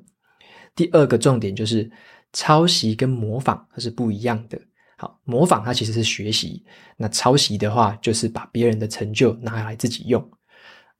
[0.77, 1.91] 第二个重点就是
[2.35, 4.61] 抄袭跟模仿它是不一样的。
[4.99, 6.63] 好，模仿它其实是学习，
[6.99, 10.31] 那抄袭的话就是把别人的成就拿来自己用。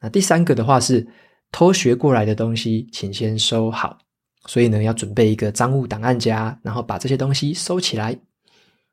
[0.01, 1.07] 那第三个的话是。
[1.55, 3.99] 偷学过来的东西，请先收好。
[4.47, 8.19] 所以呢，要准备一个赃物档案夹，然后把这些东西收起来。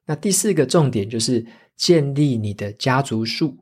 [0.06, 3.58] 那第四个重点就是建立你的家族树。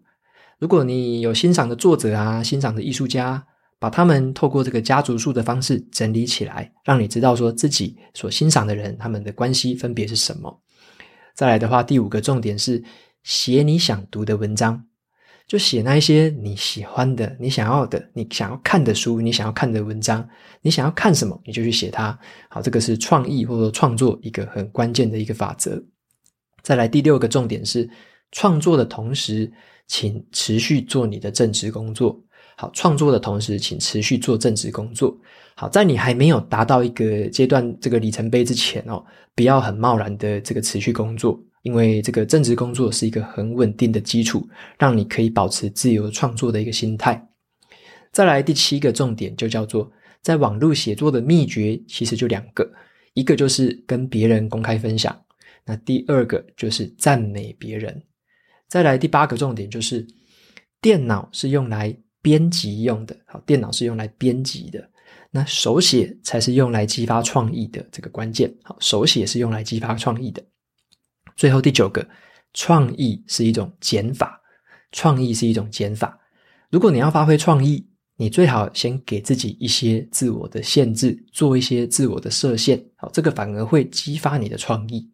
[0.59, 3.45] 如果你有欣赏的作者啊，欣赏的艺术家，
[3.79, 10.61] 把他们透过这个家族树的方式整理起来，让你知道说自己所欣赏的人，他们的关系分别是什么。
[11.35, 12.83] 再来的话，第五个重点是
[13.21, 14.86] 写你想读的文章。
[15.47, 20.27] 就写那一些你喜欢的、你想要的、你想要看的书、你想要看的文章，
[20.61, 22.17] 你想要看什么，你就去写它。
[22.49, 25.81] 好，这个是创意或者创作一个很关键的一个法则。
[26.61, 27.89] 再来第六个重点是，
[28.33, 29.49] 创作的同时，
[29.87, 32.21] 请持续做你的正职工作。
[32.57, 35.17] 好，创作的同时，请持续做正职工作。
[35.55, 39.01] 好，在你还没有达到一个阶段、这个里程碑之前哦，
[39.33, 41.41] 不要很贸然的这个持续工作。
[41.67, 44.47] 因为这个正职工作是一个很稳定的基础，
[44.79, 47.21] 让你可以保持自由创作的一个心态。
[48.13, 52.65] 再来第七个重点就叫做，在网络写作的秘诀，其实就两个，
[53.15, 55.13] 一个就是跟别人公开分享，
[55.65, 58.01] 那第二个就是赞美别人。
[58.69, 60.07] 再来第八个重点就是，
[60.79, 64.89] 电脑是用来编辑用的，好，电脑是用来编辑的，
[65.31, 70.41] 那手写才是用来激发创意的这个关键，好，手写是用来激发创意的。
[71.37, 72.05] 最后第九个，
[72.53, 74.41] 创意是一种减法，
[74.91, 76.19] 创意是一种减法。
[76.69, 85.07] 如果你要发挥创意，你最好先给自己一些自我的限制，做一些自我的设限，好，这个反而会激发你的创意。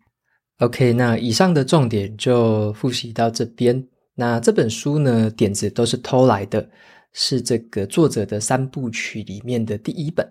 [0.59, 3.86] OK，那以上的重点就复习到这边。
[4.15, 6.69] 那这本书呢，点子都是偷来的，
[7.12, 10.25] 是这个作者的三部曲里面的第一本。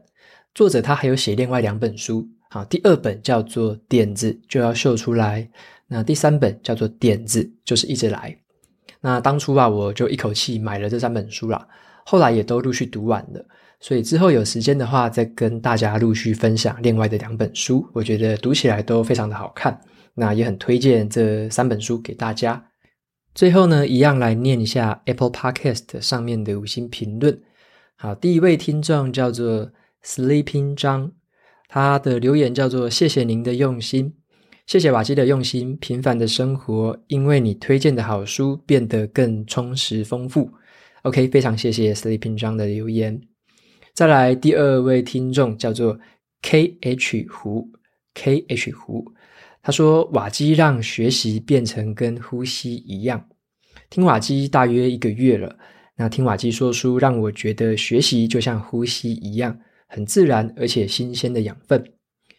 [0.55, 5.43] 作者他还有写另外两本书，好，第二本叫做《点子就要秀出来》。
[5.93, 8.31] 那第三本叫做《点子就是一直来》。
[9.03, 11.69] 那当初啊，我就一口气买了这三本书啦，
[12.07, 13.45] 后来也都陆续读完了。
[13.79, 17.87] 所以之后有时间的话，再跟大家陆续分享另外的两本书。
[17.93, 19.79] 我觉得读起来都非常的好看，
[20.15, 22.65] 那也很推荐这三本书给大家。
[23.35, 27.39] 最后呢，一样来念一下 Apple Podcast 上面的五星评论。
[27.97, 29.73] 好，第一位听众叫做
[30.05, 31.13] Sleeping 张，
[31.69, 34.15] 他的留言叫做“谢谢您的用心”。
[34.67, 40.51] 谢谢瓦基的用心，平凡的生活因为你推荐的好书变得更充实丰富。
[41.03, 43.21] OK，非常谢谢 Sleeping 张的留言。
[43.93, 45.99] 再来第二位听众叫做
[46.43, 47.69] KH 胡
[48.15, 49.13] ，KH 胡，
[49.63, 53.29] 他说瓦基让学习变成跟呼吸一样。
[53.91, 55.59] 听瓦基大约一个月了，
[55.97, 61.85] 那听瓦基说书让我觉得学习就像呼吸一样，很自然而且新鲜的养分。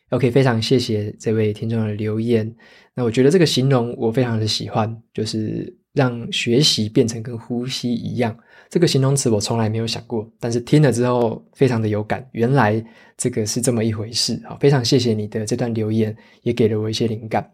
[0.10, 2.56] OK，非常谢谢这位听众的留言。
[2.94, 8.38] 那我觉得这个形容我非常的喜欢，就是让学习变成跟呼吸一样。
[8.70, 12.28] 这个形容词我从来没有想过，但是听了之后非常的有感。
[12.34, 12.84] 原来
[13.18, 14.39] 这个是这么一回事。
[14.48, 17.52] 好，非常谢谢你的这段留言，也给了我一些灵感。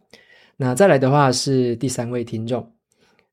[0.57, 2.73] 那再来的话是第三位听众，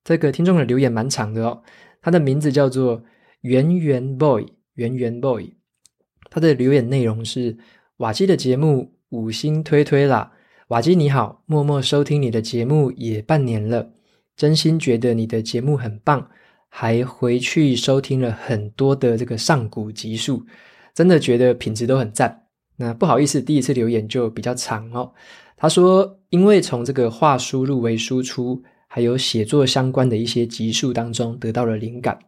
[0.05, 1.61] 这个听众的留言蛮长的哦。
[2.01, 3.03] 他的名字叫做
[3.41, 5.53] 圆圆 boy，圆圆 boy。
[6.31, 7.57] 他的留言内容是
[7.97, 8.96] 瓦基的节目。
[9.11, 10.33] 五星推推啦，
[10.69, 13.93] 瓦基你好，默默收听你的节目也半年了，
[14.37, 16.29] 真心觉得你的节目很棒，
[16.69, 20.45] 还回去收听了很多的这个上古集数，
[20.93, 22.47] 真的觉得品质都很赞。
[22.77, 25.13] 那不好意思，第一次留言就比较长哦。
[25.57, 32.19] 他说，因为从这个话输入为输出，还有写作相关的一些集数当中得到了灵感，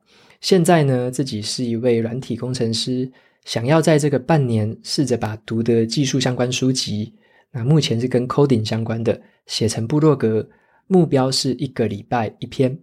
[0.40, 3.10] 现在呢，自己是一位软体工程师。
[3.48, 7.14] 想要在这个半年试着把读的技术相关书籍，
[7.50, 10.46] 那目前是跟 coding 相关的，写成部落格，
[10.86, 12.78] 目标是一个礼拜一篇。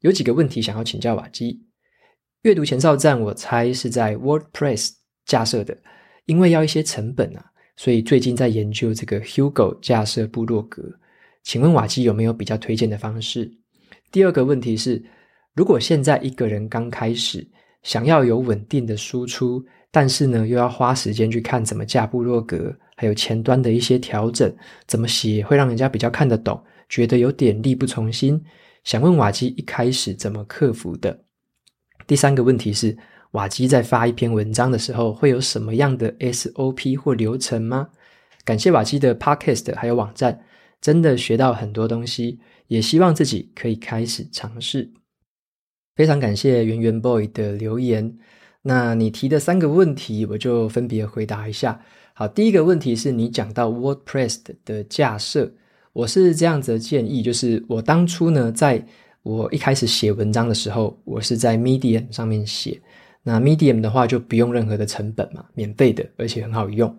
[0.00, 1.62] 有几个问题想要请教瓦基。
[2.40, 4.92] 阅读前哨站，我猜是在 WordPress
[5.26, 5.76] 架设的，
[6.24, 7.44] 因为要一些成本啊，
[7.76, 10.82] 所以最近在研究这个 Hugo 架设部落格。
[11.42, 13.52] 请问瓦基有没有比较推荐的方式？
[14.10, 15.04] 第二个问题是，
[15.54, 17.46] 如果现在一个人刚开始，
[17.82, 19.64] 想要有稳定的输出。
[19.90, 24.54] 但是呢，又要花时间去看怎么架部落格，还有前端的一些调整，
[24.86, 28.44] 怎么写会让人家比较看得懂，觉得有点力不从心。
[28.84, 31.24] 想问瓦基一开始怎么克服的？
[32.06, 32.98] 第三个问题是，
[33.30, 37.88] 瓦基在发一篇文章的时候会有什么样的 SOP 或流程吗？
[38.44, 40.44] 感谢瓦基的 Podcast 还有网站，
[40.82, 44.92] 真的学到很多东西，也希望自己可以开始尝试。
[45.98, 48.16] 非常感谢圆圆 boy 的留言。
[48.62, 51.80] 那你提的三个问题，我就分别回答一下。
[52.14, 55.52] 好，第一个问题是你讲到 WordPress 的架设，
[55.92, 58.80] 我是这样子的建议，就是我当初呢，在
[59.24, 62.80] 我一开始写文章的时候，我是在 Medium 上面写。
[63.24, 66.96] 那 Medium 的话就不用任何的成本嘛，免费的，而且很好用。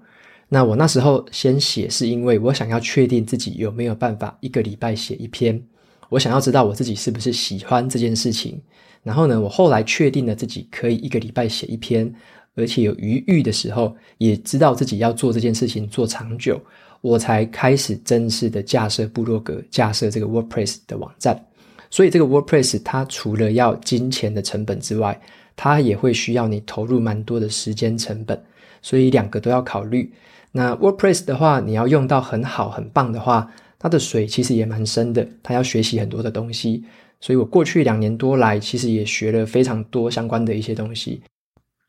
[0.49, 5.63] 那我那时候先写，是因为我想要确定自己有没有办法一个礼拜写一篇。
[6.09, 8.61] 我想要知道我自己是不是喜欢这件事情。
[9.03, 12.13] 然后呢，我后来确定了自己可以一个礼拜写一篇，
[12.55, 16.59] 而且有余裕的时候，也知道自己要做这件事情做长久，
[17.01, 21.43] 我才开始正式的架设部落格，架设这个 WordPress 的网站。
[21.89, 25.19] 所以这个 WordPress 它除了要金钱的成本之外，
[25.55, 28.39] 它也会需要你投入蛮多的时间成本，
[28.81, 30.11] 所以两个都要考虑。
[30.51, 36.83] 那 WordPress 的话，你要用到很好很棒的话，它的水其实也蛮深的，它要学习很多的东西。
[37.19, 41.21] 所以我过去两年多来，其实也学了非常多相关的一些东西。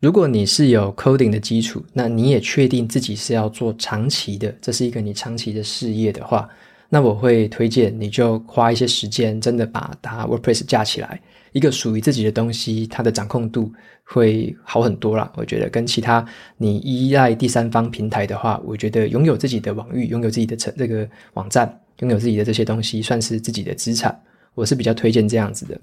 [0.01, 6.49] 如果你是有 coding 的基础，那你也确定自己是要做长期的，这是一个你长期的事业的话，
[6.89, 11.21] 那我会推荐你就花一些时间，真的把它 WordPress 架起来。
[11.53, 13.73] 一个属于自己的东西，它的掌控度
[14.05, 15.31] 会好很多啦。
[15.37, 16.25] 我觉得跟其他
[16.57, 24.19] 你依赖第三方平台的话，我觉得拥有自己的网域，拥有自己的成这个网站，拥有自己的这些东西，算是自己的资产。
[24.61, 25.81] 我是比较推荐这样子的。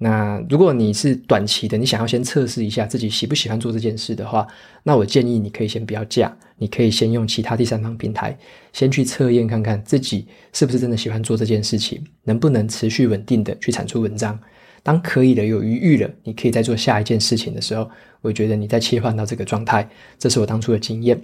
[0.00, 4.46] 那如果你是短期的，你想要先测试一下自己喜不喜欢做这件事的话，
[4.84, 8.38] 那我建议你可以先不要架，你可以先用其他第三方平台
[8.72, 14.38] 先去测验看看自己是不是真的喜欢做这件事情，能不能持续稳定的去产出文章。
[14.84, 21.20] 当可以的，有余裕了，你可以再做下一件事情的时候，我觉得你再切换到这个状态，这是我当初的经验。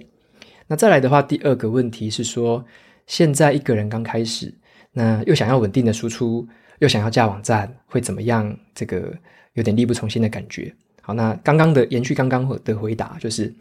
[0.67, 2.65] 那再来的话，第二个问题是说，
[3.07, 4.53] 现在一个人刚开始，
[4.91, 6.45] 那又想要稳定的输出，
[6.79, 8.57] 又想要架网站，会怎么样？
[8.73, 9.13] 这个
[9.53, 10.73] 有点力不从心的感觉。
[11.01, 13.53] 好，那刚刚的延续刚刚的回答，就是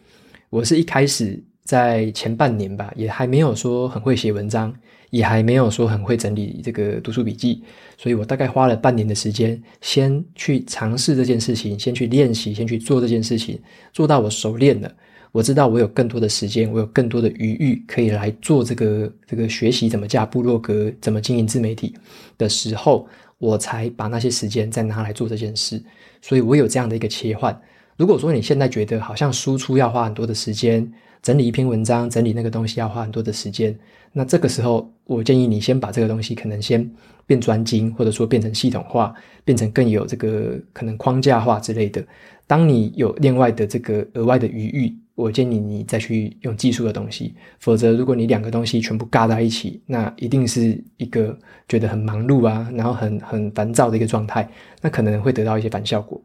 [0.50, 4.74] 我是一开始在前半年吧，也还没有说很会写文章。
[5.10, 7.62] 也还没有说很会整理这个读书笔记，
[7.96, 13.56] 所以我大概花了半年的时间，先去尝试这件事情，先去练习，先去做这件事情，
[13.92, 14.92] 做到我熟练了，
[15.34, 21.92] 我知道我有更多的时间，我有更多的余裕可以来做这个这个学习怎么架部落格，怎么经营自媒体
[22.38, 23.04] 的时候，
[23.38, 25.82] 我才把那些时间再拿来做这件事。
[26.22, 27.60] 所以我有这样的一个切换。
[27.96, 30.88] 如果说你现在觉得好像输出要花很多的时间，
[31.20, 33.76] 整理一篇文章，整理那个东西要花很多的时间，
[34.12, 36.88] 那这个时候我建议你先把这个东西可能先
[37.26, 39.12] 变专精，或者说变成系统化，
[39.44, 42.00] 变成更有这个可能框架化之类的。
[42.46, 47.34] 当你有另外的这个额外的余裕，我建议你再去用技术的东西。
[47.60, 51.38] 否则，如果你两个东西全部尬在一起，那一定是一个
[51.68, 54.48] 觉得很忙碌啊，然后很很烦躁的一个状态，
[54.80, 56.20] 那可能会得到一些反效果。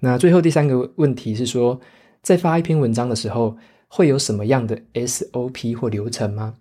[0.00, 1.78] 那最后第三个问题是说，
[2.22, 3.56] 在发一篇文章的时候，
[3.88, 6.54] 会有什么样的 SOP 或流程吗？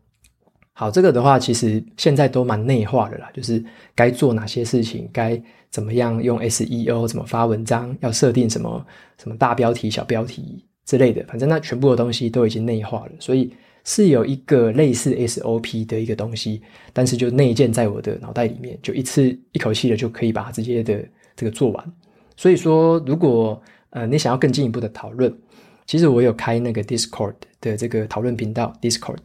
[0.73, 3.63] 好，这个的话，其实现在都蛮内化的啦，就是
[3.93, 8.85] 该做哪些事情，该怎么样用 SEO，怎么发文章，要设定什么
[9.21, 13.53] 什么大标题、小标题之类的，反正那全部的东西都已经内化了，所以
[13.83, 16.61] 是有一个类似 SOP 的一个东西，
[16.93, 21.03] 但是就内建在我的脑袋里面，就一次一口气的就可以把它直接的
[21.35, 21.93] 这个做完。
[22.35, 23.61] 所以说，如果
[23.91, 25.33] 呃你想要更进一步的讨论，
[25.85, 29.17] 其实我有开那个 Discord 的这个讨论频道，Discord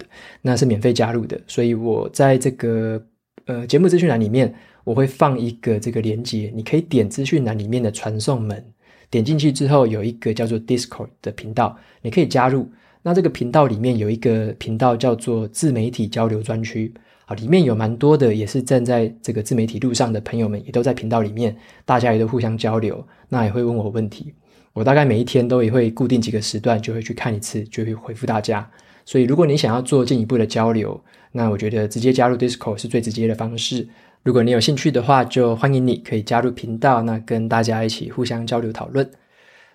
[0.42, 1.40] 那是免费加入的。
[1.46, 3.02] 所以我在这个
[3.44, 4.52] 呃节目资讯栏里面，
[4.84, 8.64] 我会放一个这个连接，你可以点资讯栏里面的传送门，
[9.10, 12.70] 点进去之后有一个叫做 Discord 的频道，你可以加入。
[13.02, 16.92] 那这个频道里面有一个频道叫做自媒体交流专区。
[17.26, 24.32] 啊，里面有蛮多的，也是站在这个自媒体路上的朋友们，也都在频道里面，大家也都互相交流，那也会问我问题。
[24.72, 28.70] 我大概每一天都也会固定几个时段，就会去看一次，就会回复大家。
[29.04, 31.02] 所以，如果你想要做进一步的交流，
[31.32, 33.88] 那我觉得直接加入 Discord 是最直接的方式。
[34.26, 39.08] 如果你有兴趣的话，就欢迎你可以加入频道，那跟大家一起互相交流讨论。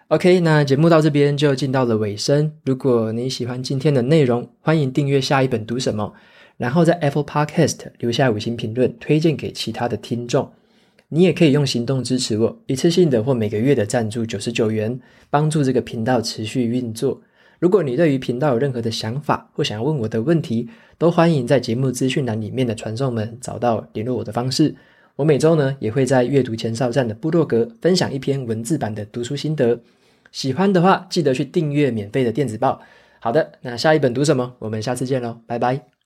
[0.10, 2.52] OK，那节目到这边就进到了尾声。
[2.66, 6.14] 如果你喜欢今天的内容，欢迎订阅下一本读什么。
[6.58, 10.52] 然后在 Apple Podcast 留下五星评论，推荐给其他的听众。
[11.08, 15.00] 你也可以用行动支持我，一次性的或每个月的赞助九十九元，
[15.30, 17.22] 帮助这个频道持续运作。
[17.62, 24.74] 如果你对于频道有任何的想法或想要问我的问题，都欢迎在节目资讯栏里面的传送门找到联络我的方式。
[25.16, 29.80] 我每周呢也会在阅读前哨站的部落格分享一篇文字版的读书心得。
[30.32, 32.82] 喜欢的话，记得去订阅免费的电子报。
[33.20, 34.56] 好的，那下一本读什么？
[34.58, 35.92] 我们下次见喽，拜拜。